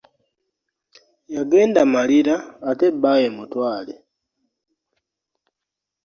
[1.35, 2.35] Yagenda malira
[2.69, 3.95] ate bbaawe mutwale.